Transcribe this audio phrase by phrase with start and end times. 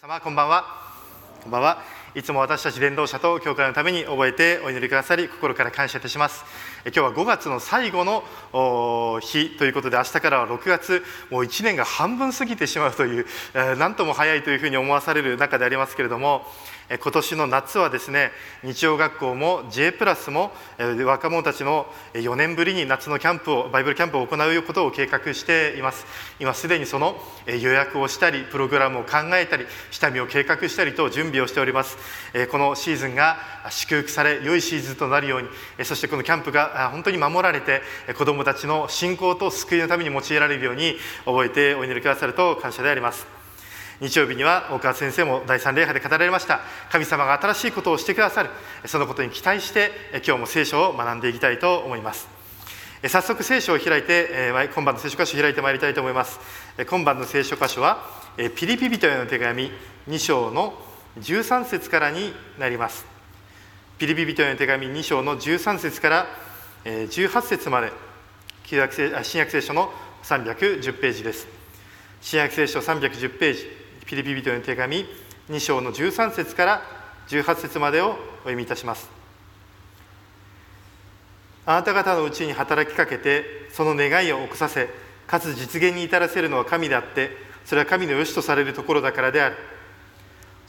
[0.00, 0.64] 様こんばんは。
[1.42, 1.99] こんばんは。
[2.16, 6.44] いつも私たち伝道者と教会のために覚えてお祈りくださり心から感謝いたします。
[6.84, 8.24] 今日は5月の最後の
[9.20, 13.26] 日ということで明日からは6月もう1年が半分過ぎてしまうという
[13.78, 16.44] 何とも早いというふうに思わされる中でありますけれども
[16.88, 18.32] 今年の夏はですね
[18.64, 20.50] 日曜学校も J プラスも
[21.06, 26.04] 若者たちの4年ぶりに夏のキャンプをバイブルキャンプを行うことを計画しています。
[26.40, 31.99] 今すでにその予約をしたりプログラムを考えたり下見を計画したりと準備をしております。
[32.50, 33.38] このシーズンが
[33.70, 35.48] 祝福され良いシーズンとなるように
[35.84, 37.82] そしてこのキャンプが本当に守られて
[38.16, 43.26] 子どもたちの信仰と救いのために用いられるように覚えてお祈りくださると感謝であります。
[44.00, 46.60] 日曜日には大川先生も第三礼拝で語られました。
[46.90, 48.50] 神様が新しいことをしてくださる。
[48.86, 49.92] そのことに期待して
[50.26, 52.26] 今日も聖書を学んでいきたいと思います。
[53.08, 56.40] 早速聖書を開いて今晩の聖書箇所を開いてまいりたいと思います。
[56.88, 58.06] 今晩の聖書箇所は
[58.56, 59.70] ピリピ人への手紙
[60.08, 60.74] 2章の
[61.18, 63.04] 13節からになります。
[63.98, 66.26] ピリピ人への手紙2章の13節から
[66.84, 67.92] 18節まで
[68.64, 68.94] 新約
[69.50, 71.46] 聖書の310ページです。
[72.20, 73.66] 新約聖書310ページ
[74.06, 75.04] ピリピ人の手紙
[75.50, 76.82] 2章の13節から
[77.28, 78.14] 18節までをお
[78.44, 79.10] 読みいたします。
[81.66, 84.88] あなた方のうちに働きかけてその願いを起こさせ
[85.26, 87.30] かつ実現に至らせるのは神であって
[87.64, 89.56] それは神の良しとされるところだからである。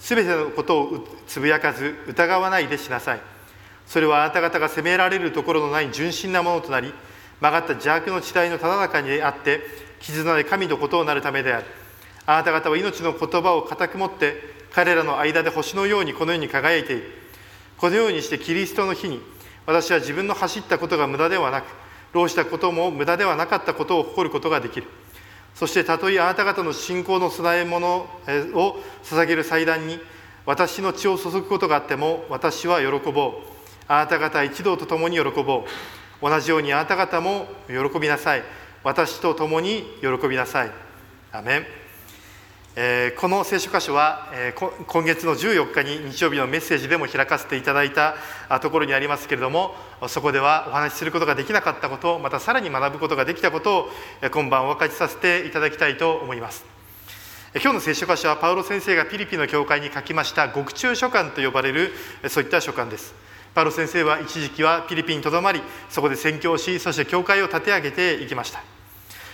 [0.02, 3.22] すべてのことをつぶやかず疑わないでしなさい。
[3.86, 6.94] それはあなた方が責められるところのない純真なものとなり
[7.40, 9.62] 曲がった邪悪の地帯のただ中にあって
[10.00, 11.66] 絆で神のことをなるためである。
[12.26, 14.36] あなた方は命の言葉を固く持って
[14.74, 17.04] 彼らの間で星のようにこの世に輝いている。
[17.78, 19.22] このようにしてキリストの日に
[19.66, 21.66] 私は自分の走ったことが無駄ではなく
[22.14, 24.88] 労したことも無駄ではなかったことを誇ることができる。
[25.62, 28.08] そしてたとえあなた方の信仰の供え物
[28.56, 30.00] を捧げる祭壇に
[30.44, 33.34] 私の血を注ぐことがあっても私は喜ぼう。
[33.88, 36.28] あなた方一同と共に喜ぼう。
[36.28, 38.44] 同じようにあなた方も喜びなさい。
[38.84, 40.72] 私と共に喜びなさい。
[41.32, 41.66] アメン。
[42.74, 48.16] えー、この聖書箇所は、えー、今月の14日に日曜日のメッセージでも開かせていただいた
[48.62, 49.76] ところにありますけれども
[50.08, 53.90] そこではお話しすることができなかったことまたさらに学ぶことができたことを
[54.32, 56.64] 今晩お分かちさせていただきたいと思います。
[57.54, 61.92] 今日の聖書箇所はパウロ先生がピリピの教会に書きました獄中書簡と呼ばれる
[62.30, 63.14] そういった書簡です。
[63.54, 68.71] パウロ先生は一時期はピリピにとどまりそこで宣教しそして教会を立て上げていきました。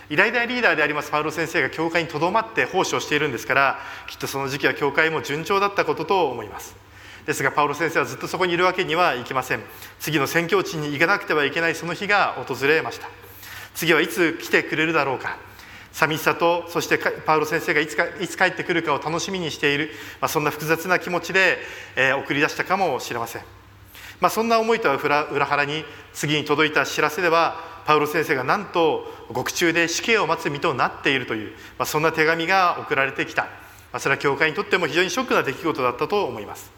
[0.10, 6.76] 偉大なリーダーでありますパウロ先生が教会にとどまって奉仕をしているんですからきっとその時期は教会も順調だったことと思います。
[7.26, 9.64] ですがパウロ先生はずっとそこにいるわけにはいきません。
[10.00, 13.10] 次の宣教地に行かなくてはいけないその日が訪れました。
[13.76, 15.38] 次はいつ来てくれるだろうか。
[15.98, 19.90] 寂しさとそしてパウロ先生がいつかいつ帰ってくるかを楽しみにしている、
[20.22, 21.58] まあ、そんな複雑な気持ちで、
[21.96, 23.42] えー、送り出したかもしれません、
[24.20, 27.56] まあ、そんな思いとは裏腹に次に届いた知らせでは
[27.88, 33.50] パウロ先生がなんと獄中で死刑を待つ身となっているという、まあ、そんな手紙が送られてきた、ま
[33.94, 36.72] あ、それは教会にとっても非常にショックな出来事だったと思います、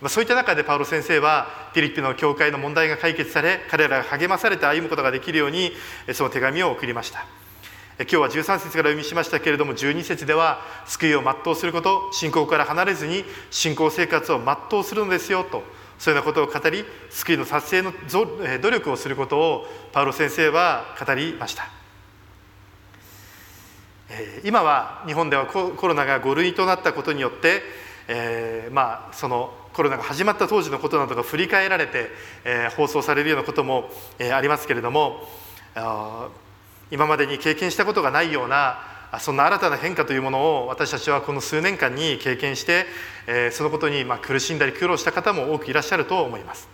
[0.00, 5.72] まあ、そういった中でパウロ先生はピリピンの教会の問題が解決され彼らが励まされて歩むことができるように
[6.12, 7.26] その手紙を送りました。
[7.96, 15.62] 今日は13節から読みしましたけれども12節では救いを全うすること信仰から離れずに信仰生活を全うするのですよと
[15.98, 21.83] そういうようなことを語り救いの達成の努力をすることをパウロ先生は語りました。
[24.44, 27.62] 今は日本ではコロナが5類となったことによって、
[28.08, 32.10] えー、まあそのコロナが始まった当時のことなどが振り返られて、
[32.44, 35.26] えー、放送されるようなことも、えー、ありますけれども
[36.90, 38.78] 今までに経験したことがないような
[39.20, 42.84] そんな新たな変化というものを私たちはこの数年間に経験して、
[43.28, 46.68] えそのことにま苦しんだり苦労した方も多くいらっしゃると思います。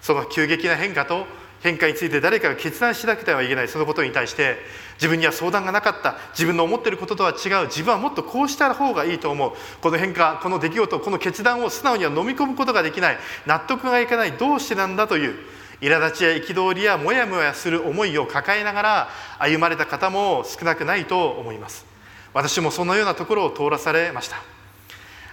[0.00, 1.26] その急激な変化と
[1.64, 4.58] 変化について誰かが決断しなくてはいけないそのことに対して
[4.96, 6.18] 自分には相談がなかった。
[6.32, 7.66] 自分の思っていることとは違う。
[7.68, 9.52] 自分はもっとこうした方がいいと思う。
[9.80, 13.18] この変化この出来事この決断を素直には飲み込むことができない。
[13.46, 14.32] 納得がいかない。
[14.32, 15.36] どうしてなんだという。
[15.80, 19.08] 苛立ちや憤りやモヤモヤする思いを抱えながら
[19.38, 21.86] 歩まれた方も少なくないと思います。
[22.34, 24.36] 私もそのようなところを通らされました。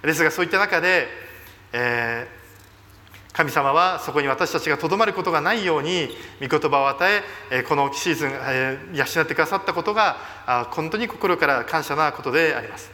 [0.01, 1.07] ですがそういった中で、
[1.73, 2.40] えー、
[3.33, 6.09] 神様はそこに私たちがとどまることがないように
[6.41, 8.31] 御言葉を与えこのシーズン、
[8.93, 12.91] 養ってくださったことが本当に心から感謝なことであります。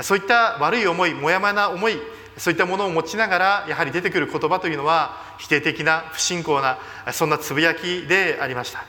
[0.00, 1.98] そういった悪い思いもやもやな思い
[2.38, 6.78] そういったものを持ちながらやはり出てくる言葉というのは否定的な不信仰な
[7.12, 8.84] そんなつぶやきでありました。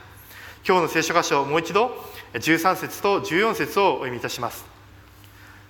[0.66, 1.92] 今日の聖書箇所をもう一度
[2.34, 4.66] 13節と14節をお読みいたします。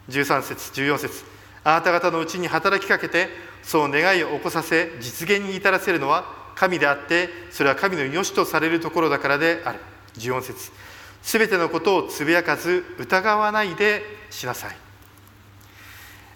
[0.10, 1.26] 13節14節。
[1.66, 3.30] あなた方のうちに働きかけて
[3.63, 6.25] その願いを起こさせ実現に至らせるのは
[6.56, 9.80] 神であってそれは神の良しとされるところだからである。
[10.18, 10.71] 14節。
[11.24, 14.82] すべてのことをつぶやかず疑わないでしなさい。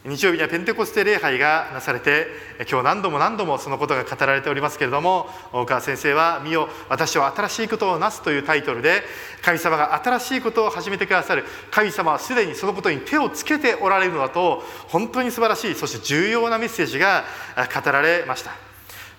[0.06, 2.28] 日曜日にはペンテコステ礼拝がなされて
[2.70, 9.04] 今日何度も何度もそのことが語られておりますけれども大川先生は「見よ私は新しいことをなす」というタイトルで
[9.42, 11.46] 神様が新しいことを始めてくださる。
[11.72, 18.52] 神様はすでにそのことに手をつけておられるのだと本当に素晴らしいそして重要なメッセージが語られました。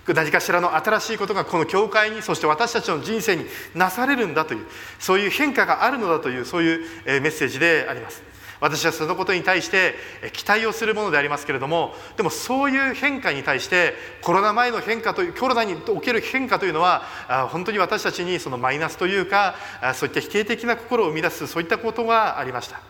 [0.06, 4.66] 何かしらの新しいことがこの教会にそして私たちの人生になされるんだという
[4.98, 6.80] そういう変化があるのだというそういう
[7.20, 8.22] メッセージであります。
[8.60, 9.94] 私はそのことに対して
[10.32, 17.02] 期待をするものでありますけれどもでもそういう変化に対してコロナ前の変化というコロナにおける変化というのは
[17.50, 19.54] 本当に私たちにそのマイナスというか
[19.94, 22.80] そういった否定的な心を生み出すそういったことがありました。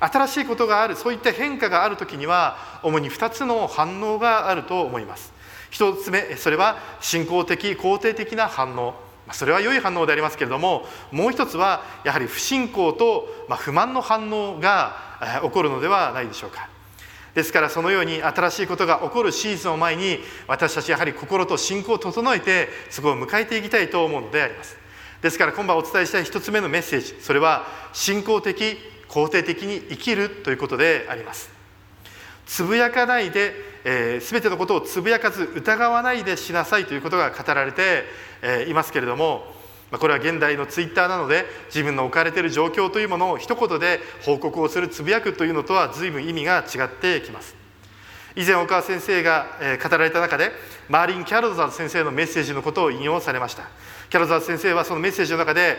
[0.00, 5.32] 新しいことがあるそういった変化がある時には主に2つの反応があると思います。
[5.72, 9.07] 1つ目それは信仰的肯定的な反応。
[9.28, 13.28] まそれは良い反応でありますけれどももう一つはやはり不信仰と
[13.58, 16.68] 不満の反応が起こるのではないでしょうか。
[17.34, 24.76] ですからそのように新しいことが起こるシーズンを前に私たちやはり心と信仰を整えてそこを迎えていきたいと思うのであります。
[25.22, 28.78] ですから今晩お伝えしたい一つ目のメッセージそれは信仰的
[29.08, 31.57] 肯定的に生きるということであります。
[32.48, 33.52] つぶやかないで、
[33.84, 38.04] えー、全てのことをつぶやかず疑わないでしなさいということが語られて
[38.42, 39.54] えいますけれども
[39.90, 47.56] まあこれは現代のツイッターなので自分の置かれている状況というものを一言で報告をするつぶやくというのとは随分意味が違ってきます。
[48.36, 49.46] 以前岡先生が
[49.82, 50.52] 語られた中で
[50.88, 53.64] マーリン・キャロザー先生のメッセージのことを引用されました。
[54.10, 55.76] キャロザー先生はそのメッセージの中で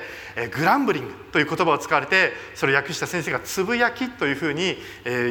[0.52, 4.76] グランブリングという言葉を使われてそれを訳した先生がつぶやきというふうに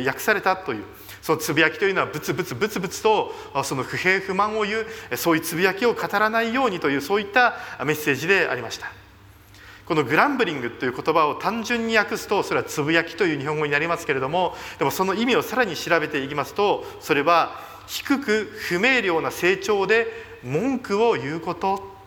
[0.06, 0.85] 訳されたという。
[1.28, 7.54] そのつぶやきというのはブツブツブツブツとその不平不満を言うそういうつぶやきを語らないようにというそういった
[7.84, 8.90] メッセージでありました。
[9.84, 20.06] このグランブリングという言葉を単純に訳すとそれはつぶやきという日本語になりますけれどもでもその意味をさらに調べていきますとそれは低く不明瞭な成長で
[20.42, 21.97] 文句を言うこと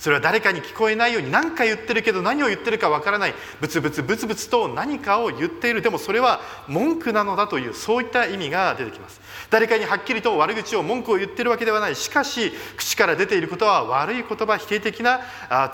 [0.00, 5.82] それは誰かに聞こえないように何か言ってるけど何を言ってるかわからないブツブツブツブツと何かを言っている。
[5.82, 9.20] でもそれは文句なのだというそういった意味が出てきます。
[9.50, 11.96] 誰かにはっきりと悪口を文句を言ってるわけではない。
[11.96, 15.20] しかし口から出ていることは悪い言葉否定的な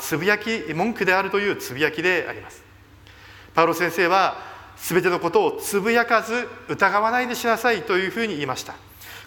[0.01, 2.65] つぶやき文句であるというつぶやきであります。
[3.55, 4.39] パウロ先生は
[4.77, 8.75] 全てのことをつぶやかず疑わないでしなさいというふうに言いました。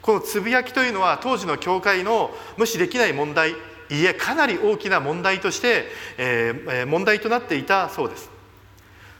[0.01, 3.55] このつぶやきというのは当時の教会の無視できない問題
[3.89, 5.85] いえかなり大きな問題として、
[6.17, 8.29] えー、問題となっていたそうです。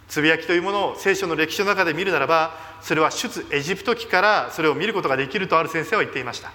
[0.07, 6.51] つぶやきというものを聖書の歴史の中で見るならばそれは出エジプト期からそれを見ることができるとある先生は言っていました。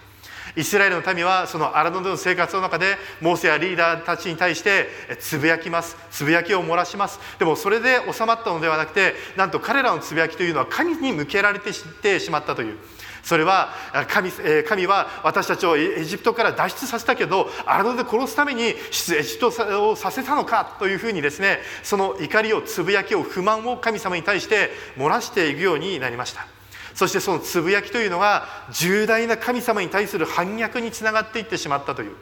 [0.57, 4.87] イスラエルの民はその荒野での生活の中でモーセやリーダーたちに対して
[5.19, 5.97] つぶやきます。
[6.11, 7.19] つぶやきを漏らします。
[7.39, 12.79] でもそれで収まったのではなくてなんと彼らのつぶやきというのは神に向けられてしまったという。
[13.25, 13.73] それは
[14.09, 14.31] 神
[14.69, 18.75] 神は私たちをエジプトから脱出させたけど荒野で殺すためにエ
[19.23, 26.47] ジプトをさせたのかというふうにですねその怒りをつぶやきを不満を神様に対して漏らしていくようになりました。
[26.95, 32.13] そしてそのつぶやきというのが重大な神様に対する反逆につながっていってしまったという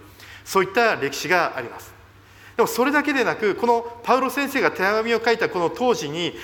[0.44, 1.92] そういった歴史があります。
[2.56, 6.34] でもそれだけでなくこのパウロ先生が手紙を書いたこの当時に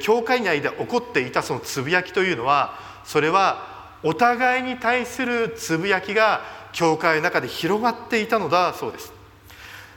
[0.00, 9.16] 教会内で起こっていたそのつぶやきというのはそれはお互いに対するつぶやきが教会の中で広がっていたのだそうです。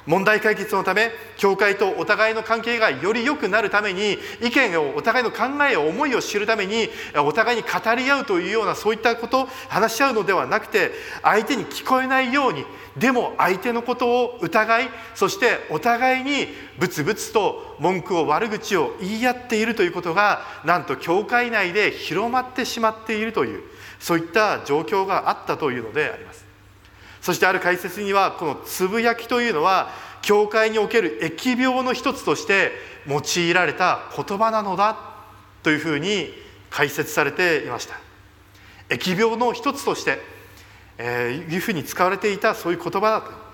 [0.09, 10.91] 問題解決のため教会とお互いの関係がより良くなるために意見をお互いの考えを思いを知るためにお互いに語り合うというようなそういったこと話し合うのではなくて
[11.21, 12.65] 相手に聞こえないように
[12.97, 16.47] でも相手のことを疑いそしてお互いに
[16.79, 23.61] ブツブツと文句を悪口を言い合っているということがなんと教会内で広まってしまっているという
[23.99, 26.45] そういった状況があったというのであります。
[27.21, 29.89] そしてある解説にはこのつぶやきというのは
[30.21, 32.71] 教会における疫病の一つとして
[33.07, 34.97] 用いられた言葉なのだ
[35.63, 36.29] というふうに
[36.69, 37.99] 解説されていました。
[38.89, 40.19] 疫病の一つとして、
[40.97, 43.48] えー、いうふうに使われていたそういう言葉だと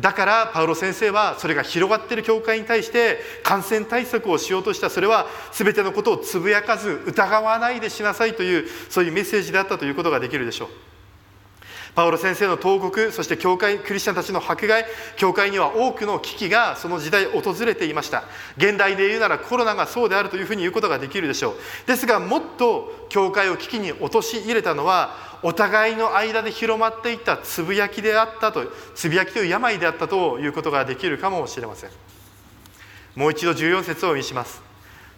[0.00, 4.88] だからパウロ先生はそれが広がっている教会に対して感染対策をしようとした。
[4.88, 10.91] それは全てのことをつぶやかず疑わないでしなさいというそういうメッセージであったということができるでしょう。
[11.94, 18.24] パウロ先生の投獄そして教会クリスチャンたちの迫害教会には多くの危機がその時代訪れていました。
[18.56, 21.54] 現代で言うならコロナがそうであるというふうに言うことができるでしょう。
[21.86, 31.90] ですがもっと教会を危機に陥れたのはお互いの間で広まっていったつぶやきであったとつぶやきという病であったということができるかもしれません。
[33.16, 34.62] もう一度14節を見します。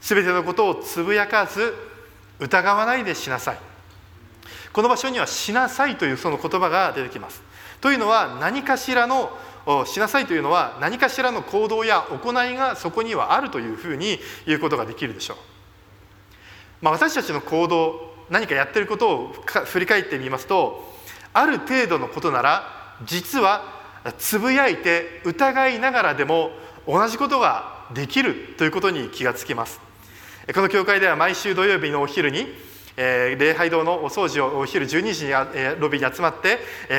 [0.00, 1.72] すべてのことをつぶやかず
[2.40, 3.73] 疑わないでしなさい。
[4.74, 7.42] この場所には「しなさい」というその言葉が出てきます。
[7.80, 9.30] というのは何かしらの
[9.86, 15.36] しなさいというのは何かしらの行動や行いがそこにはあるというふうに言うことができるでしょう。
[16.82, 20.92] まあ、私たちの行動何かやってることを振り返ってみますと
[21.32, 23.62] ある程度のことなら実は
[24.18, 26.50] つぶやいて疑いながらでも
[26.86, 29.80] 同じことができるということに気がつきます。
[30.52, 35.32] この教会では毎週土曜日のお昼に礼拝堂のお掃除をお昼12時に、
[35.80, 36.58] ロビーに集まって、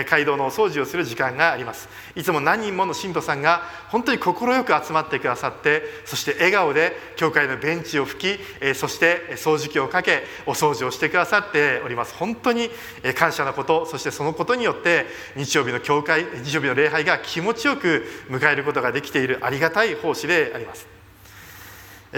[0.10, 1.88] 街道のお掃除をする時間があります。
[2.16, 4.34] いつも何人もの信徒さんが本当に快
[4.64, 12.14] く集まってくださってそして笑顔で教会のベンチを拭き、そして掃除機をかけお掃除をしてくださっております。
[12.14, 12.70] 本当に
[13.16, 20.95] 感謝なことそしてそのことによって日曜日の教会日曜日の礼拝が気持ちよく迎えることができているありがたい奉仕であります。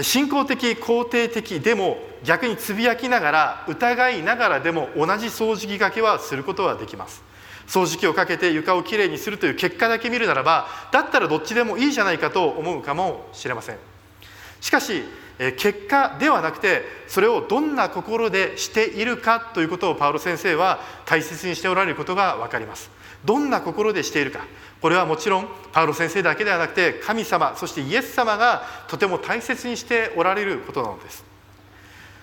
[0.02, 7.22] 信仰的肯定的でも逆につぶやきながら疑いながらでも同じ掃除機がけはすることはできます。
[7.66, 13.76] 掃除機をかけて床をきれいにするという結果だけ見るならばだったらどっちでもいいじゃないかと思うかもしれません。
[14.60, 15.04] しかし
[15.38, 22.90] 結果ではなくてそれをどんな心でしているかということをパウロ先生は大切にしておられることが分かります。
[23.24, 24.46] どんな心でしているか。
[24.80, 31.24] これはもちろんパウロ先生だけではなくて神様そしてイエス様がとても大切にしておられることなのです。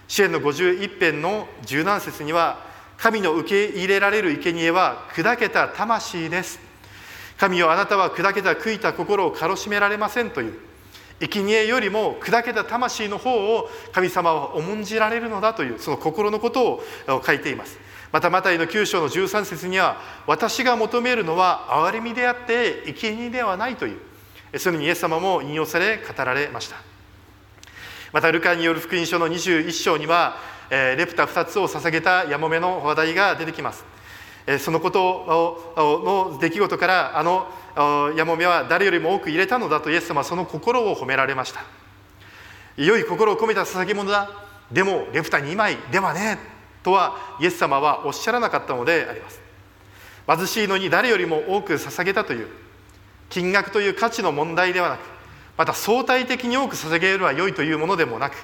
[0.08, 2.60] 支援の51編の17節には
[2.98, 6.60] 神の受け入れられる生贄は砕けた魂です。
[7.38, 10.54] 神よあなたは砕けた悔いた心をかろしめられませんという。
[11.20, 16.84] 生贄よりも砕けた魂の方を神様は重んじられるのだというその心のことを
[17.26, 17.78] 書いています。
[18.16, 26.78] またマタイの9章の13節には私が求めるのは憐れみであって生贄ではないというそのようにイエス様も引用され語られました。
[28.14, 30.38] またルカによる福音書の21章には
[30.70, 33.84] レプタ2つを捧げたやもめの話題が出てきます。
[34.60, 41.66] そのことの出来事からあのやもめは誰よりも多く入れたのだとイエス様はその心を褒められました。
[42.78, 44.30] 良い心を込めた捧げ物だ。
[44.72, 46.55] でもレプタ2枚ではね
[46.86, 49.42] とはイエス様はおっしゃらなかったのであります。
[50.28, 52.48] 貧しいのに誰よりも多く捧げたという
[53.30, 55.00] 金額という価値の問題ではなく
[55.58, 58.36] また相対的に多く捧げるは良いというものでもなく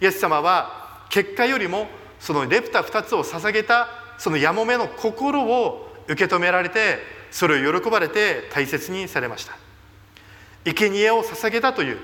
[0.00, 1.88] イエス様は結果よりも
[2.20, 3.88] そのレプタ2つを捧げた
[4.18, 6.98] そのやもめの心を受け止められて
[7.30, 9.56] それを喜ばれて大切にされました。
[10.64, 11.98] 生贄を捧げたという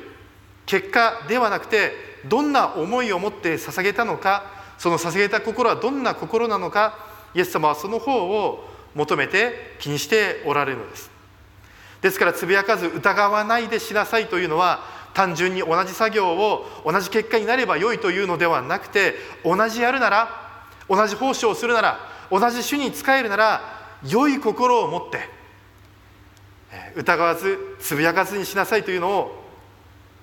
[0.64, 1.92] 結果ではなくて
[2.26, 6.99] どんな思いを持って捧げたのかその捧げた心はどんな心なのか
[7.37, 8.65] イエス様はその方を
[8.97, 11.09] 求めて気にしておられるのです。
[12.01, 14.81] ですからつぶやかず疑わないでしなさいというのは
[15.15, 23.62] 単純に同じ作業を同じ結果になれば良いというのではなくて同じやるなら同じ奉仕をするなら同じ主に仕えるなら
[24.05, 25.29] 良い心を持って
[26.97, 29.45] 疑わずつぶやかずにしなさいというのを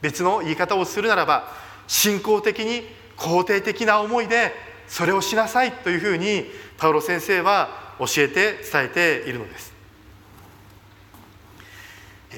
[0.02, 1.48] 別の言い方をするならば
[1.88, 4.54] 信仰的に肯定的な思いで
[4.88, 6.46] それをしなさいというふうに
[6.78, 8.88] パウロ先生は教えて伝え
[9.24, 9.74] ているのです。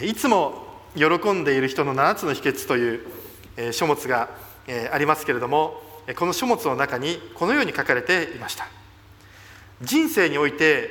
[0.02, 4.30] いつも喜んでいる人の7つの秘訣という書物が
[4.92, 5.82] ありますけれども
[6.16, 8.68] この書物の中にこのように書かれていました。
[9.82, 10.90] 人生において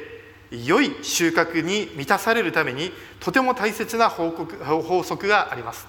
[0.50, 5.86] 良い収穫に満たされるためにとても大切な法則があります。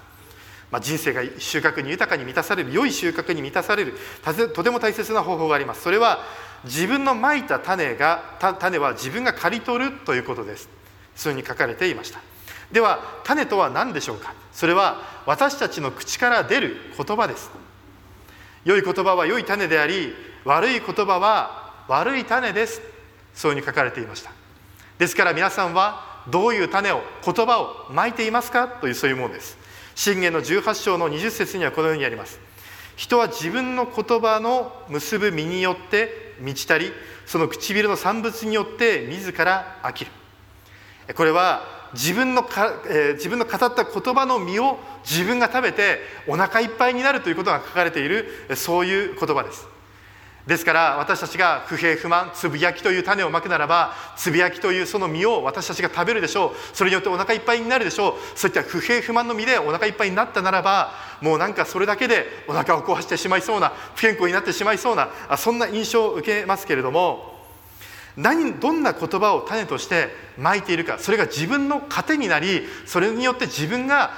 [0.72, 3.94] まあ、人生が収穫に豊かに満たされる良い収穫に満たされる
[4.54, 5.82] とても大切な方法があります。
[5.82, 6.24] それは
[6.64, 10.68] 自分のまいた種が種は自分が刈り取るということです。
[11.14, 12.20] そういうふうに書かれていました。
[12.72, 14.32] では種とは何でしょうか？
[14.50, 17.50] それは私たちの口から出る言葉です。
[18.64, 20.14] 良い言葉は良い種であり
[20.46, 22.80] 悪い言葉は悪い種です。
[23.34, 24.30] そういうふうに書かれていました。
[24.96, 28.68] ですから皆さんはどういう種を言葉をまいていますか？
[28.68, 29.60] というそういうものです。
[29.94, 32.40] 信玄の18章の20節にはこのようにあります。
[32.96, 36.92] 人は自分の言葉の結ぶ身によって満ちたり
[37.26, 40.10] その唇の産物によって自ら飽きる。
[41.14, 41.62] これは
[41.94, 49.71] 自分のか、えー、自分の語った言葉の実を自分が食べてお腹いっぱいになるということが書かれているそういう言葉です。
[50.46, 56.76] ですから私たちが不平不満つぶやきという種をまくならばつぶやきというその実を私たちが食べるでしょう。
[56.76, 58.14] それによってお腹いっぱいになるでしょう。
[58.38, 67.32] そういった不平不満の実でお腹いっぱいになったならばもうなんかそれだけでお腹を壊してしまいそうな不健康になってしまいそうなそんな印象を受けますけれども
[68.16, 74.10] 何どんな言葉を種としてまいているかそれが自分の糧になりそれによって自分が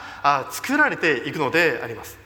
[0.51, 2.24] 作られていくのであります。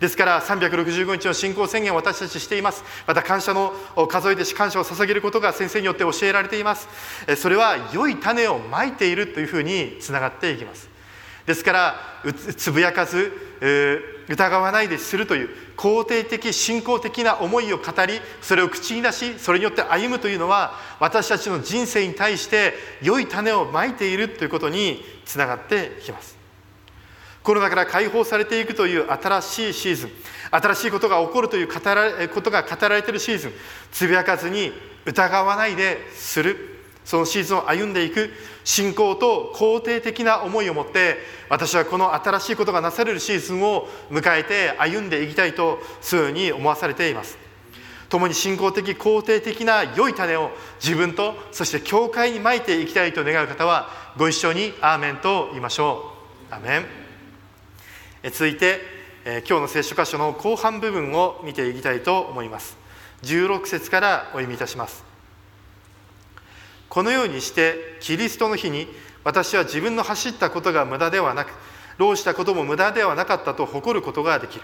[0.00, 2.84] ですから365日の信仰宣言を私たちしています。
[3.06, 3.72] また感謝の
[4.08, 6.88] 数えて感謝を捧げることが先生によって教えられています。
[7.36, 10.96] それは良い種をまいているというふうにつながっていきます。
[11.46, 12.00] ですから
[12.56, 13.32] つぶやかず
[14.28, 26.35] 疑わないでするという肯定的信仰的な思いを語りそれを口に出しそれによって歩むというのは私たちの人生に対して良い種をまいているということにつながっていきます。
[27.46, 30.10] コロナから解放されていくという新しいシーズン
[30.50, 33.52] 新しいことが起こるという語らことが語られているシーズン
[33.92, 34.72] つぶやかずに
[35.04, 36.56] 疑わないでする。
[37.04, 38.30] そのシーズンを歩んでいく
[38.64, 47.38] 信仰と肯定的な思いを持って私はこの新しいことがなされるシーズンを迎えて歩んでいきたいとそういうふうに思わされています。
[48.08, 50.50] 共に信仰的肯定的な良い種を
[50.82, 56.12] 自分とそして教会にまいていきたいと願う方はご一緒にアーメンと言いましょ
[56.50, 56.52] う。
[56.52, 57.05] アメン。
[58.32, 58.80] 続いて
[59.24, 62.76] 今日の聖書箇所の後半部分を見ていきたいと思います。
[63.22, 65.04] 16節からお読みいたします。
[66.88, 68.88] このようにしてキリストの日に
[69.22, 71.52] 私は自分の走ったことが無駄ではなく
[71.98, 74.62] 労したことも無駄ではなかったと誇ることができる。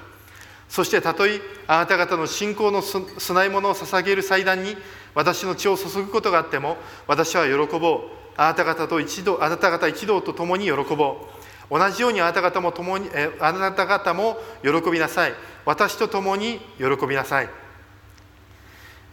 [0.68, 4.76] そしてたとえあなた方の信仰の供え物を捧げる祭壇に
[5.14, 8.22] 私の血を注ぐことがあっても私は喜ぼう。
[8.36, 11.41] あなた方と一同あなた方一同と共に喜ぼう。
[11.70, 13.08] 同じようにあなた方も共に
[13.40, 15.34] あなた方も喜びなさい。
[15.64, 17.48] 私と共に喜びなさい。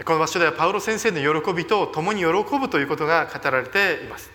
[0.05, 2.27] この場所ではパウロ先生の喜びと共に喜
[2.57, 4.31] ぶということが語られています。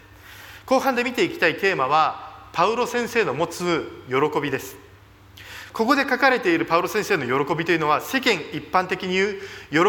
[0.66, 4.76] 後半で見ていきたいテーマはパウロ先生の持つ喜びです。
[5.74, 9.34] ここで書かれているパウロ先生の喜びというのは世間一般的に言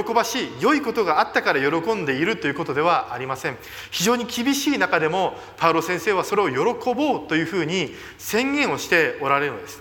[0.02, 3.58] う喜ばしい良いことがあったから喜んでいるということではありません。
[3.92, 9.80] 非常に厳しい中でもパウロ先生はそれを喜ぼうというふうに宣言をしておられるのです。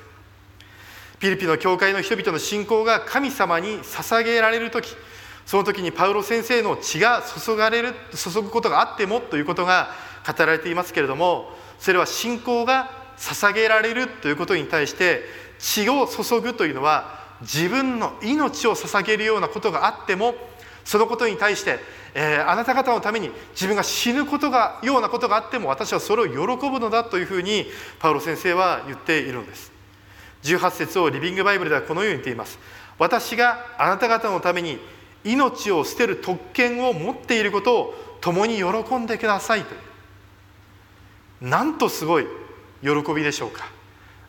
[1.21, 4.95] ピリピの教会の人々の信仰が神様に捧げられる時
[5.47, 9.89] その時にパウロ先生の血が注がれる注ぐことがあってもということが
[10.27, 15.23] 語られていますけれどもそれは信仰が捧げられるということに対して
[15.65, 20.35] 血を注ぐというのは自分の命を捧げるようなことがあっても
[20.85, 21.79] そのことに対して、
[22.15, 27.65] えー、あなた方のために自分が死ぬことがようなことがあっても私はそれを喜ぶのだというふうに
[27.99, 29.73] パウロ先生は言っているのです。
[30.43, 32.59] 18節をリビングバイブルではこのように言っています。
[32.99, 34.79] 私があなた方のために
[35.25, 39.75] 命を捨てる特権を持っていることを共に喜んでくださいと。
[41.41, 42.27] なんとすごい
[42.83, 43.74] 喜びでしょうか。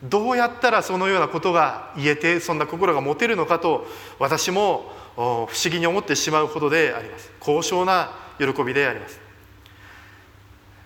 [0.10, 3.88] どうやったらそのようなことが言えてそんな心が持てるのかと
[4.20, 7.32] 私も不思議に思ってしまうほどであります。
[7.40, 9.20] 高尚な喜びであります。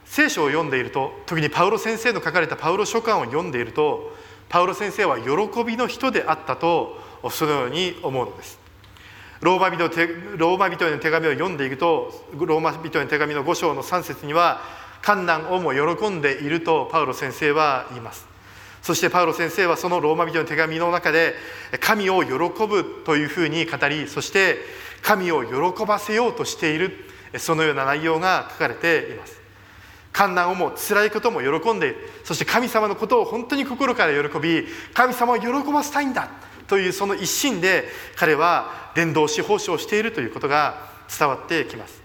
[0.06, 4.12] 聖書を読んでいると特にパウロ先生の書かれたパウロ書簡を読んでいると
[4.50, 8.60] パウロ先生は喜びの人であったとそのように思うのです。
[9.42, 9.88] ローマ人
[10.38, 14.62] ローマ人への手紙を読んでいくとローマ人への手紙の5章の3節には
[15.02, 18.29] 観難をも喜んでいるとパウロ先生は言います。
[18.90, 21.36] そしてパウロ先生はそのローマ人の手紙の中で
[21.80, 22.32] 神を喜
[22.66, 24.58] ぶというふうに語りそして
[25.04, 26.94] 神を喜ばせようとしている
[27.38, 29.40] そのような内容が書かれています。
[30.12, 36.28] 観難をも辛いことも喜んでいるそして神様のことを本当に心から喜び神様を喜ばせたいんだ
[36.68, 41.99] というその一心で彼は伝道し奉仕をしているということが伝わってきます。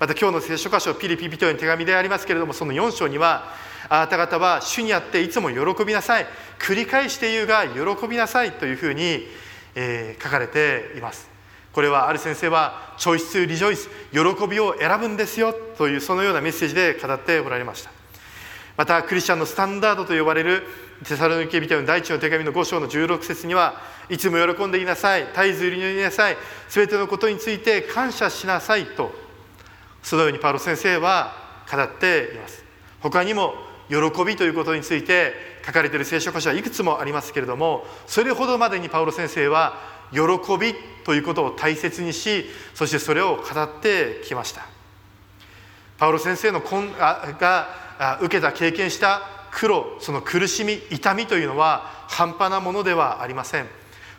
[0.00, 3.52] また今日の聖書箇所ピリピ人への手紙でありますけれどもその4章には
[3.90, 6.26] あなた方は主にあっていつも喜びなさい。
[6.58, 9.26] 繰り返して言うが喜びなさいというふうに、
[9.74, 11.28] えー、書かれています。
[11.74, 17.90] これはある先生は「チョイス・リジョイス」喜びを選ぶんですよというそのようなメッセージで語っておられました。
[18.78, 20.62] またクリスチャンのスタンダードと呼ばれる
[21.04, 25.26] テサロニケ人の第一の手紙の5章の16節にはいつも喜んでいなさい。
[25.26, 26.38] 絶えず祈りなさい。
[26.70, 29.19] 全てのことについて感謝しなさいと
[30.02, 31.32] そのようにパウロ先生は
[31.70, 32.64] 語っています。
[33.00, 33.54] 他にも
[33.88, 35.34] 喜びということについて
[35.66, 39.74] 書かれている聖書箇所はいくつもありますけれどもそれほどまでにパウロ先生は
[40.12, 40.20] 喜
[40.58, 44.66] びということを大切にしそしてそれを語ってきました。
[45.98, 53.66] パウロ先生のが受けた経験した苦労その苦しみ痛みというのは半端なものではありません。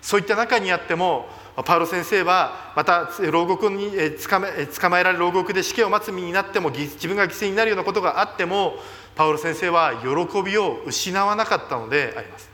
[0.02, 3.92] そういった中にあってもパウロ先生はまた牢獄に
[4.28, 8.76] 捕ま捕まえられ牢獄で死刑を待つ身になっても自分が犠牲になるようなことがあっても
[9.16, 12.50] パウロ先生は喜びを失わなかったのであります。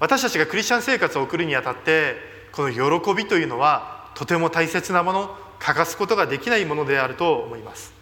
[0.00, 2.16] 私たちがクリスチャン生活を送るにあたって
[2.50, 7.92] この喜びというのはとても大切なもの欠かすことができないものであると思います。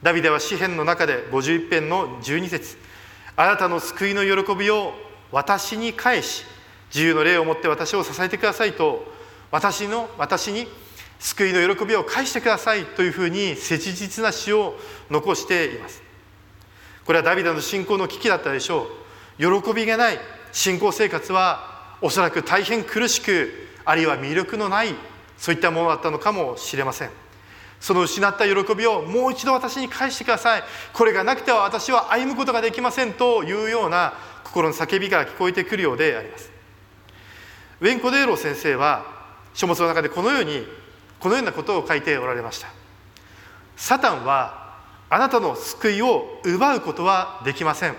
[0.00, 2.76] ダビデは詩篇の中で51編の12節
[3.36, 4.92] あなたの救いの喜びを
[5.32, 6.44] 私に返し
[6.94, 9.04] 自由の霊を持って私を支えてくださいと
[9.50, 10.68] 私の私に
[11.18, 14.76] 救いの喜びを返してくださいというふうに切実な詩を
[15.10, 16.02] 残しています。
[17.04, 18.86] これはダビデの信仰の危機だったでしょ
[19.38, 19.62] う。
[19.62, 20.18] 喜びがない
[20.52, 23.50] 信仰生活はおそらく大変苦しく
[23.84, 24.94] あるいは魅力のない
[25.36, 27.10] そういったものだったのかもしれません。
[27.80, 30.62] その失った喜びをもう一度私に返してください。
[30.92, 36.53] これがなくては私は歩むことができませんというような心の叫びが聞こえてくるようであります。
[37.80, 39.04] ウェンコデーロ先生は
[39.54, 40.66] 書物の中でこのように
[41.20, 42.68] このようなことを書いておられました。
[43.76, 44.78] サタンは
[45.10, 47.94] あなたの救いを奪うことはできません。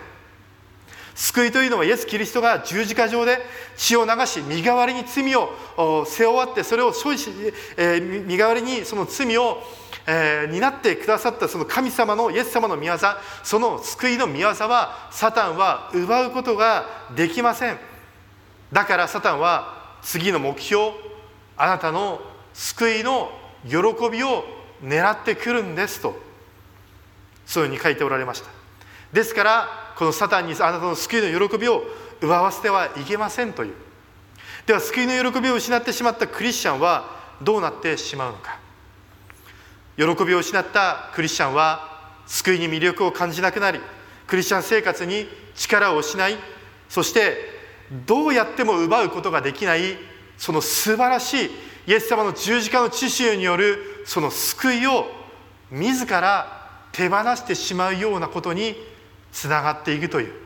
[1.15, 3.39] 救いというのはイエス・キリストが十字架上で
[3.77, 7.31] 血を流し身代わりに罪を背負わってそれを処理し、
[7.77, 9.63] えー、身代わりにその罪を、
[10.05, 12.97] えー、担ってくださったその神様のイエス様の御業
[13.43, 16.85] その救いの御業はサタンは奪うことが
[17.15, 17.94] できません。
[18.71, 20.91] だからサタンは次の目標
[21.57, 22.19] あなたの
[22.53, 23.31] 救いの
[23.67, 23.77] 喜
[24.11, 24.43] びを
[24.83, 26.15] 狙ってくるんですと
[27.45, 28.49] そういうふうに書いておられました。
[29.13, 31.83] ですからこのサタンにあなたの救いの喜びを
[32.21, 33.73] 奪わせてはいけませんという。
[34.65, 37.09] では救いの喜びを失ってしまったクリスチャンは
[37.41, 38.59] どうなってしまうのか。
[39.97, 43.79] 喜びを失ったクリスチャンは救いに魅力を感じなくなり
[44.27, 46.35] クリスチャン生活に力を失い
[46.89, 47.54] そして
[47.91, 49.97] どうやっても奪うことができない
[50.37, 51.51] その素晴らしい
[51.87, 55.05] イエス様の十字架の知識によるその救いを
[55.71, 58.75] 自ら手放してしまうようなことに
[59.31, 60.45] つながっていくという。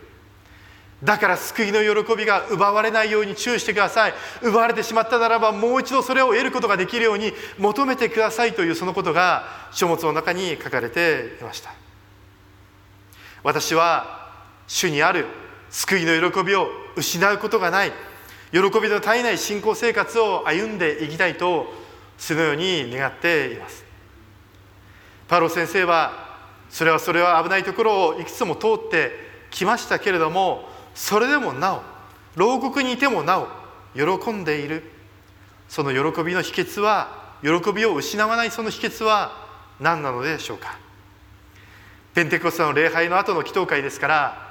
[1.04, 4.14] だから救いの喜びが奪われないように注意してください。
[4.42, 11.74] 奪われてしまったならばもう一度それを得ることができるように求めてくださいというそのことが書物の中に書かれていました。
[13.44, 14.32] 私は
[14.68, 15.26] 主にある
[15.70, 16.68] 救いの喜びを
[17.00, 17.92] 失うことがない
[18.52, 21.74] 喜びの絶えない信仰生活を歩んでいきたいと
[22.18, 23.86] そのように願っています。
[25.28, 26.28] パロ先生は
[26.70, 29.12] それはそれは危ないところをいくつも通って
[29.52, 31.82] きましたけれどもそれでもなお
[32.36, 33.48] 牢獄にいてもなお
[33.94, 34.84] 喜んでいる。
[35.68, 39.48] その喜びの秘訣は喜びを失わないその秘訣は
[39.80, 40.78] 何なのでしょうか。
[42.16, 44.49] ペンテコステの礼拝の後の祈祷会ですから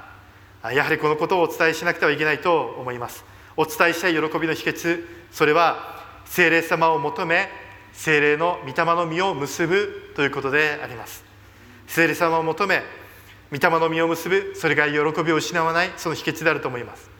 [0.73, 3.25] やはりこのことをお伝えしなくてはいけないと思います。
[3.57, 7.49] お伝えしたい喜びの秘訣それは精霊様を求め
[7.93, 11.25] 精霊の御霊の実を結ぶということであります。
[11.87, 12.83] 聖霊様を求め
[13.51, 17.11] 御霊の実を結ぶそれが喜びを失わないその秘訣であると思います。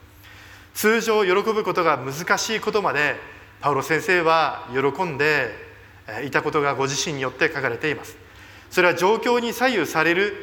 [0.75, 3.17] 通常喜ぶことが難しいことまで
[3.61, 5.51] パウロ先生は喜んで
[6.25, 8.17] いたことがご自身によって書かれています。
[8.71, 10.35] それは状況に左右される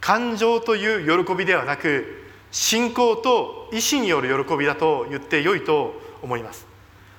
[0.00, 2.25] 感情という喜びではなく
[2.58, 5.92] 信仰と意志による喜びだと言ってよいと
[6.22, 6.66] 思います。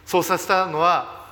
[0.03, 1.27] そうさせたのは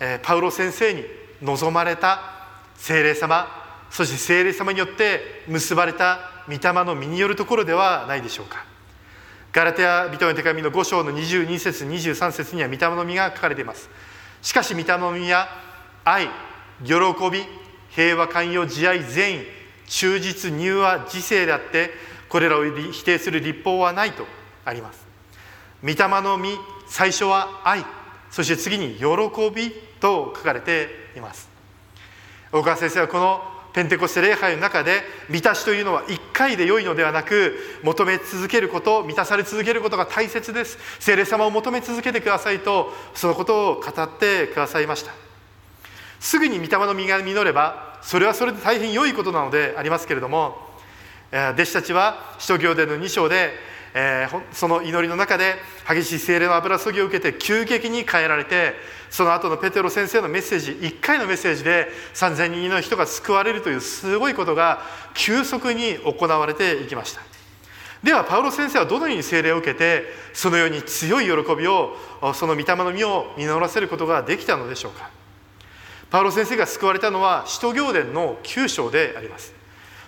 [0.00, 1.04] えパウロ先生に
[1.42, 3.46] 望まれた聖霊様
[3.90, 8.64] そして聖霊様によって結ばれた御霊の身によるところではないでしょうか。
[9.52, 13.90] ガラテヤ人の手紙の5章の22節23節には御霊の実が書かれています。
[14.40, 15.46] しかし御霊の実や
[16.04, 16.28] 愛
[16.82, 16.94] 喜
[17.30, 17.44] び
[17.90, 19.44] 平和寛容慈愛善意
[19.88, 24.24] 忠実柔和自制であってこれらを否定する立法はないと
[24.64, 25.06] あります。
[25.82, 27.84] 御霊の実最初は愛。
[28.30, 29.04] そして次に喜
[29.54, 31.50] びと書かれています。
[32.50, 33.42] 大川先生はこの
[33.74, 40.78] ペンテコステ礼拝の中で満たしというのは1回で良いのではなく求め続けること満たされ続けることが大切です。
[41.00, 45.12] 聖霊様を求め続けてくださいとそのことを語ってくださいました。
[46.18, 50.71] すぐに御霊の実が実ればそれはそれで大変良いことなのでありますけれども
[51.32, 58.74] 弟子たちは使徒行伝の2章でえー、その祈りの中で激しい精霊の油注ぎを受けて急激に変えられて
[59.10, 64.80] その後のペテロ先生のメッセージ1回のメッセージで3,000人の人が救われるというすごいことが
[65.14, 67.20] 急速に行われていきました。
[68.02, 71.96] ではパウロ先生はどのように精霊を受けてそのように強い喜びを
[72.34, 75.10] その御霊の実を実らせることができたのでしょうか。
[76.10, 79.61] パウロ先生が救われたのは使徒行伝の9章であります。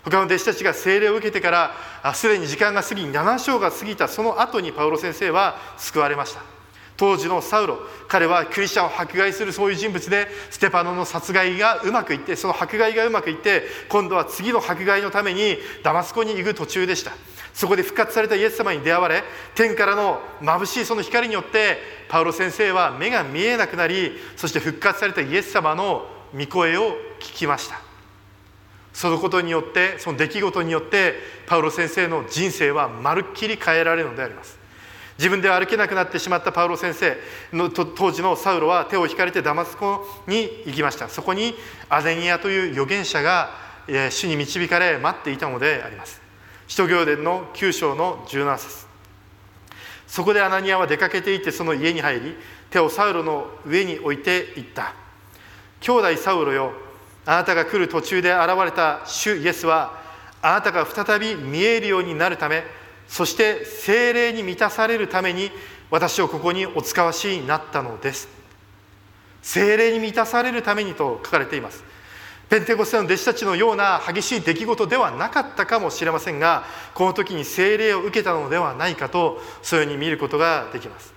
[0.05, 6.43] 他の弟子たちが聖霊を受けてからすでに時間が過ぎ7章が過ぎたその後にパウロ先生は救われました。
[6.97, 17.13] 当時のサウロ彼はクリスチャンを迫害するそういう人物でステパノの殺害がうまくいってその迫害がうまくいって今度は次の迫害のためにダマスコに行く途中でした。
[17.53, 19.23] そこで復活されたイエス様に出会われ
[19.55, 26.05] 天からの眩しいその光によってパウロ先生は目が見えなくなりそして復活されたイエス様の
[26.37, 27.94] 御声を聞きました。
[28.95, 31.15] そのことによってその出来事によって
[31.47, 34.57] パウロ先生の人生はまるっきり変えられるのであります。
[35.19, 37.17] 自分では歩けなくなってしまったパウロ先生
[37.53, 41.09] の当時のサウロは手を引かれてダマスコに行きました。
[41.09, 41.55] そこに
[41.89, 43.51] アデニアという預言者が
[44.11, 46.23] 主に導かれ待っていたのであります。
[46.67, 48.87] 使徒行伝の9章の17節。
[50.07, 52.37] そこでアナニアは出かけていってその家に入り
[52.71, 54.95] 手をサウロの上に置いていった。
[55.81, 56.73] 兄弟サウロよ
[57.27, 59.99] あなたが来る途中で現れた主イエスは
[60.43, 62.65] あなたが再び見えるようになるため
[63.09, 65.51] そして精霊に満たされるために
[65.91, 68.29] 私をここにお使わしになったのです。
[69.43, 71.85] 精霊に満たされるためにと書かれています。
[72.49, 81.14] ペンテコステの弟子たちのような激しい出来事ではなかったかもしれませんがこの時に精霊を受けたのではないかとそういうふうに見ることができます。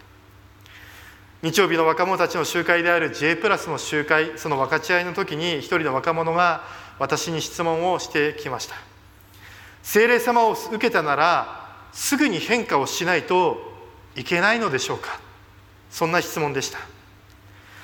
[1.44, 6.64] 日曜日の若者たちの集会である J プラスの集会その分かち合いの時に一人の若者が
[6.98, 8.76] 私に質問をしてきました。
[9.84, 13.60] 精霊様を受けたならすぐに変化をしないと
[14.16, 15.20] いけないのでしょうか。
[15.92, 16.80] そんな質問でした。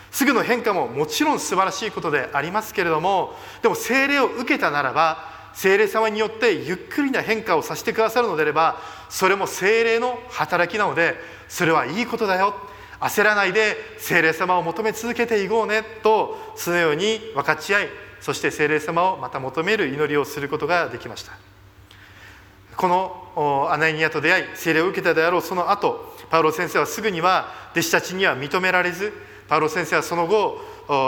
[0.09, 11.15] すぐの変化ももちろん素晴らしいことでありますけれどもでも精霊を受けたならば精霊様によってゆっくりな変化をさせてくださるのであればそれも精霊の働きなので
[11.49, 12.72] それはいいことだよ。
[13.03, 17.87] 焦らないで精霊様を求め続けていこうねとそのように分かち合い
[18.21, 21.33] そして精霊様をまた求める祈りをすることができました。
[22.77, 29.13] このアナニアと出会い聖霊を受けたであろうその後パウロ先生はすぐには弟子たちには認められず
[29.47, 30.59] パウロ先生はその後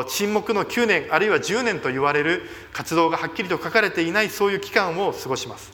[0.07, 5.73] 沈黙の9年あるいは10年と言われる活動がはっきりと書かれていないそういう期間を過ごします。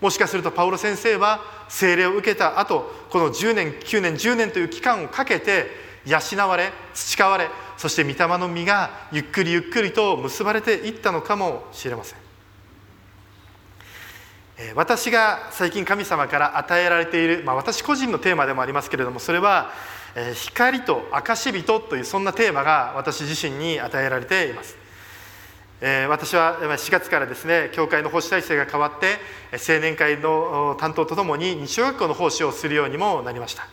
[0.00, 5.66] もしかするとパウロ先生は聖霊を受けた後この10年9年10年という期間をかけて
[6.06, 12.18] 養われ培われそして御霊の実がゆっくりゆっくりと結ばれていったのかもしれません
[14.74, 19.70] 私が最近神様から与えられている、まあ、私個人のテーマでもありますけれどもそれは
[20.34, 24.87] 「光と証人」というそんなテーマが私自身に与えられています。
[25.80, 29.18] 私は4月からですね教会の奉仕体制が変わって
[29.52, 33.68] 青年会の担当とともに日曜学校の奉仕をするようにもなりました、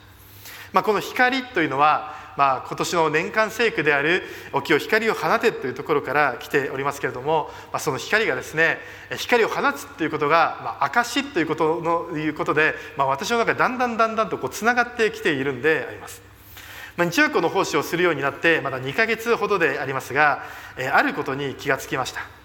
[0.72, 8.80] まあ、この光というのはまあ、今年の年間聖句である「お清光を放て」というところから来ておりますけれども、まあ、その光がですね
[9.18, 16.35] 光を放つということが、まあ、証ということのいうことで、まあ、私の中でだんだんだんだんとつながってきているんであります。
[16.98, 20.44] まあ、日曜校の奉仕をするようになってまだ2か月ほどでありますが、
[20.78, 22.45] えあることに気がつきました。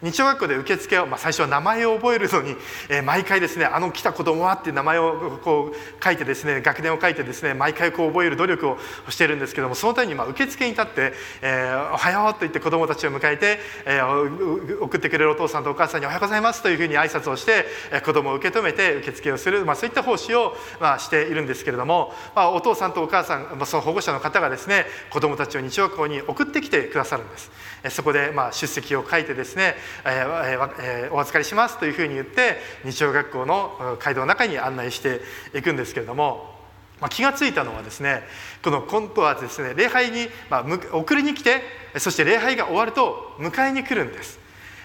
[0.00, 2.54] 日曜学校で受付を、まあ、最初は名前を覚えるのに、
[2.88, 27.50] えー、毎回ですねあの来た子供はって名前をこう書いてですね学年を書いてですね毎回こう覚える努力をしているんですけどもそのためにまあ受付に立って「えー、おはよう」と言って子供たちを迎えて、えー、送ってくれるお父さんとお母さんに「おはようございます」というふうに挨拶をして、えー、子供を受け止めて受付をする、まあ、そういった奉仕を、まあ、しているんですけれども、まあ、お父さんとお母さん、まあ、その保護者の方がですね子供たちを日曜学校に送ってきてくださるんです。
[27.90, 35.20] そこでまあ出席を書いてですね、えーえー、お預かりしますというふうに言って日曜学校の街道の中に案内して
[35.54, 36.54] いくんですけれども、
[37.00, 38.22] まあ、気が付いたのはですね
[38.62, 41.62] この今度はですね礼拝に、まあ、送りに来て
[41.98, 44.38] そして礼拝が終わると迎えに来るんです。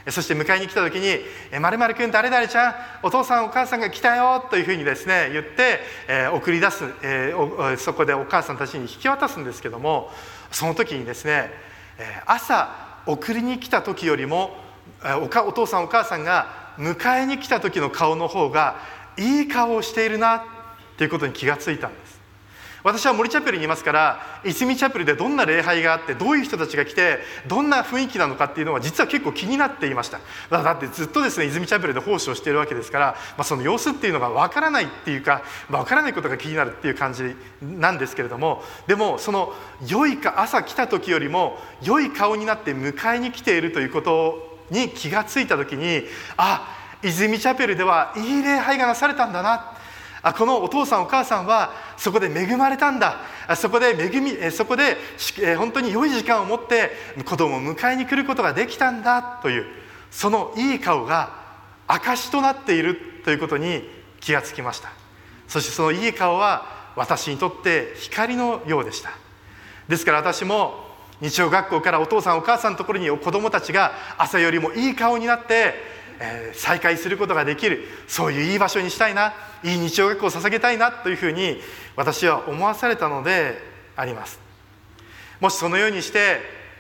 [0.10, 1.20] そして迎えに来た時に
[1.62, 10.12] 「まるまるくん誰々ちゃんお父さんお母さんが来たよ」というふうにですね言って、えー、送り出す、えー、そこでお母さんたちに引き渡すんですけども
[10.52, 11.52] その時にですね、
[12.26, 14.63] 朝送りに来た時よりも
[15.04, 18.78] おお父さんお母さんが迎えに来た時の顔の方が
[19.18, 20.42] いい顔をしているなっ
[20.98, 22.14] ていうことに気がついたんです。
[22.84, 30.20] 私は森チャペルにいますから泉チャペルでどんな礼拝があってどういう人たちが来てどんな雰囲気なのかっていうのは実は結構気になっていました。
[30.50, 33.06] だってずっとですね泉チャペルで奉仕をしているわけですから、
[33.38, 39.54] まあ、その様子っていうのがわからないっていうかわからないことが気になるっていう感じなんですけれどもでもその
[39.88, 46.04] 良いか朝来た時よりも良い顔になって迎えに来ているということに気がついた時に
[46.38, 46.68] あ
[47.04, 49.78] 泉チャペルではいい礼拝がなされたんだな。
[50.26, 53.18] あこのお父さんお母さんはそこで恵まれたんだ。
[53.58, 54.98] そこで恵みそこで
[55.58, 56.92] 本当に良い時間を持って
[57.26, 59.22] 子供を迎えに来ることができたんだ。
[59.42, 59.66] という
[60.10, 61.44] そのいい顔が
[61.88, 63.90] 証となっているということに
[64.22, 64.94] 気がつきました。
[65.50, 69.12] そしてそのいい顔は私にとって光のようでした。
[69.90, 75.74] ですから私も日曜学校からお父さんお母さんのところに子供たちが朝よりもいい顔になって、
[76.20, 81.60] えー、再会することができるそういういい場所にしたいないい日曜学校を捧げたいなというふうに
[81.96, 83.58] 私は思わされたので
[83.96, 84.40] あります。
[85.40, 86.40] もしそのようにして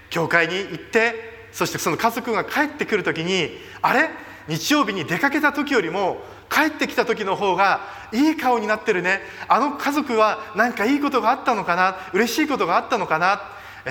[0.09, 4.09] 教会に行ってそしてその家族が帰ってくる時にあれ？
[4.47, 7.79] 日曜日に出かけた時よりも帰ってきた時の方が
[8.11, 9.21] いい顔になってるね。
[9.47, 11.95] あの家族は何かいいことがあったのかな？
[12.13, 13.41] 嬉しいことがあったのかな？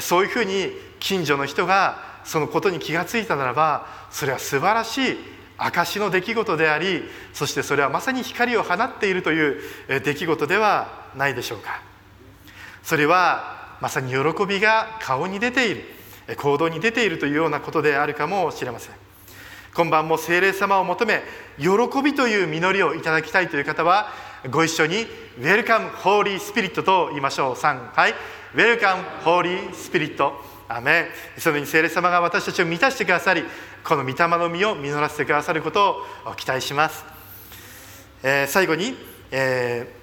[0.01, 5.17] そういうふうに近所の人がそのことに気がついたならばそれは素晴らしい
[5.59, 7.03] 証の出来事であり
[7.33, 9.61] そしてそれはまさに光を放っているという
[10.01, 11.83] 出来事ではないでしょうか。
[12.83, 15.85] それはまさに喜びが顔に出ている
[16.37, 18.95] 行動に出ているというようなことであるかもしれません。
[19.75, 21.23] 今晩も聖霊様を求め
[21.59, 24.09] 喜びという実りをいただきたいという方は
[24.51, 25.07] ご一緒に
[25.39, 27.55] 「Welcome Holy Spirit」と言いましょう。
[27.55, 28.15] 3はい
[28.55, 30.33] 「Welcome Holy Spirit」
[30.69, 33.45] アメそのように聖霊様が私たちを満たしてくださり
[33.85, 37.05] この御霊の実を実らせてくださることを期待します、
[38.23, 38.97] えー、最後に、
[39.31, 39.95] え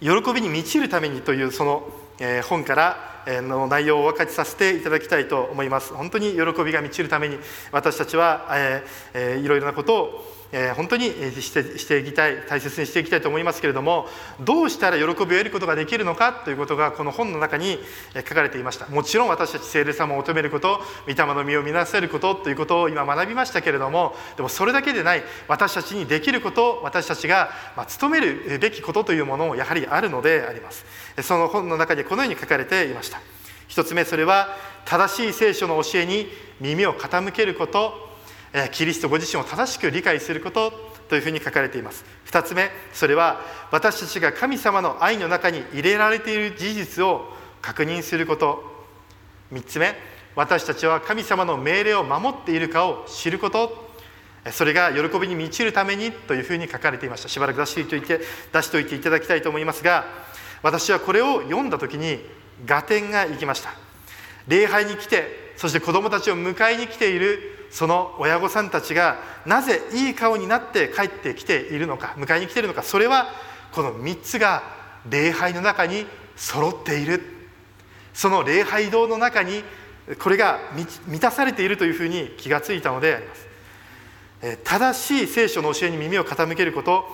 [0.00, 5.92] ー、喜びに満ちるために」というその、えー、本からの内容をお分かちさせていただきたいと思います。
[5.92, 7.38] 本当に喜びが満ちるために
[7.70, 11.10] 私たちは、えー、いろいろなことをえ、本当に
[11.42, 14.06] してしていきたい大切にしていきたいと思いますけれども
[14.40, 17.78] どうしたら喜びを得ることができるのかということがこの本の中に
[18.14, 18.86] 書かれていました。
[18.86, 30.86] もちろん私たち聖霊様を求めること御霊の実を見なせることということを今学びましたけれどもでもそれだけでない私たちにできること私たちが、まあ、努めるべきことというものもやはりあるのであります。
[31.22, 33.20] その本の中でこのように書かれていました。
[33.66, 34.56] 一つ目それは
[34.86, 38.07] 正しい聖書の教えに耳を傾けること。
[38.72, 40.72] キリストご自身を正しく理解すること
[41.08, 42.04] というふうに書かれています。
[42.24, 47.32] 二つ目それは私たちが神様の愛の中に入れられている事実を
[47.62, 48.64] 確認すること。
[49.50, 49.94] 三つ目
[50.34, 53.88] 私たちは神様の命令を守っているかを知ること。
[54.52, 57.28] それが喜びに満ちるためにというふうに書かれていました。
[57.28, 58.20] しばらく出しておいて
[58.52, 60.06] 出しておいていただきたいと思いますが
[60.62, 62.24] 私はこれを読んだ時に
[62.66, 63.74] 合点がいきました。
[64.46, 73.28] 礼拝に来てそして子どもたちを迎えに来ているその親御さんたちがなぜいい顔になって帰ってきているのか迎えに来ているのかそれは
[73.72, 74.62] この3つが
[75.08, 77.22] 礼拝の中に揃っている。
[78.14, 79.62] その礼拝堂の中に
[80.18, 83.48] これが満たされているというふうに気がついたのであります。
[84.64, 87.04] 正しい聖書の教えに耳を傾けること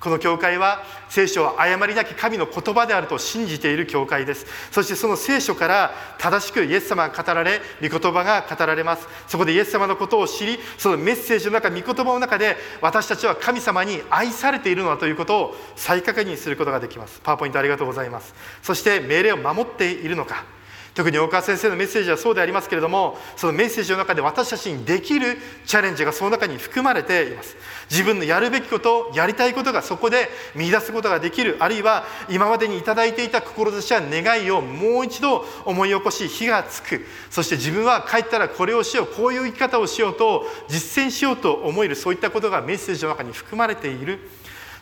[0.00, 4.46] この教会は聖書は誤りなき神の言葉であると信じている教会です。
[4.70, 9.08] そしてその聖書から正しくイエス様が語られ御言葉が語られます。
[9.26, 17.20] そこでイエス様のことを知りそのメッセージの中御言葉の中で私たちは神様に愛されているのだということを再確認することができます。
[17.22, 18.34] パワーポイントありがとうございます。
[18.62, 20.57] そして命令を守っているのか。
[20.98, 27.56] 特に大川先生のメッセージはそうでありますけれどもそのメッセージの中で私たちにできるチャレンジがその中に含まれています。
[27.88, 31.56] 自分のやるべきことやりたいことがそこで見出すことができる。
[31.60, 37.06] あるいは今までに頂いていた志や願いをもう一度思い起こし火がつく。
[37.30, 44.18] そして自分は帰ったらこれをしようこういう生き方をしようと実践しようと思えるそういったことがメッセージの中に含まれている。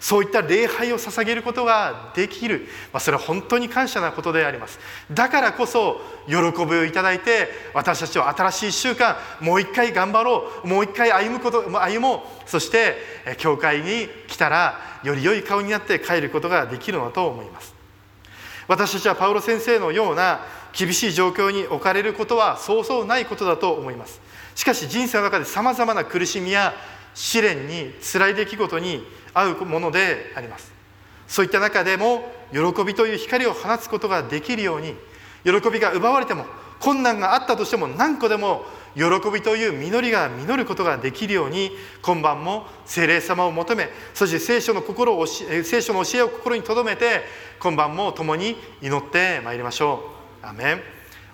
[0.01, 4.79] そういった礼拝を捧げることができる、まあ、それは本当に感謝なことであります。
[5.11, 12.49] だからこそ喜びをいただいて私たちは新しい1週間もう一回頑張ろうもう一回歩むこと歩もう。
[12.49, 12.97] そして
[13.39, 17.75] 教会に来たらより良い顔になって帰ることができるのだと思います。
[18.69, 20.41] 私たちはパウロ先生のような
[20.73, 24.21] 厳しい状況に置かれることはそうそうないことだと思います。
[24.55, 26.75] しかし人生の中でさまざまな苦しみや
[27.15, 29.07] 試練に辛い出来事に
[29.39, 30.73] 合うものであります。
[31.29, 34.95] そういった中でも喜びという光を放つことができるように
[35.45, 36.47] 喜びが奪われても
[36.81, 41.71] 困難があったとしても何個でも喜びという実りが実ることができるように
[42.03, 47.23] 今晩も精霊様を求めそして聖書の心を聖書の教えを心に留めて
[47.59, 50.47] 今晩も共に祈ってまいりましょう。
[50.47, 50.81] アメン。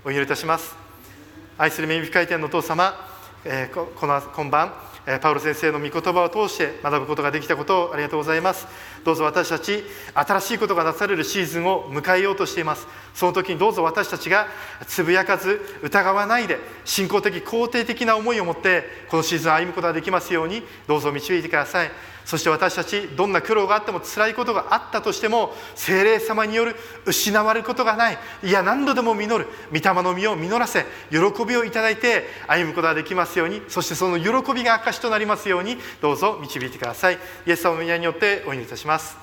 [0.04, 0.74] お祈りいたします。
[1.58, 2.94] 愛する恵み深い天のお父様、
[3.44, 4.72] えー、この今晩
[5.20, 8.66] パウロ先生の御言葉を通して学ぶことができたことをありがとうございます。
[9.04, 9.82] どうぞ私たち
[10.14, 12.86] 新しいことがなされるシーズンを迎えようとしています。
[13.14, 14.46] その時にどうぞ私たちが
[14.86, 21.90] つぶやかず疑わないで信仰的肯定的な思いを持ってこのシーズン歩むことができますようにどうぞ導いてください。
[22.24, 39.16] そして私たちどんな苦労があっても辛いことがあったとしても精霊様による失われることがないいや何度でも実る御霊の実を実らせ喜びをいただいて歩むことができますようにそしてその喜びが証となりますようにどうぞ導いてくださいイエス様の皆によってお祈りいたします。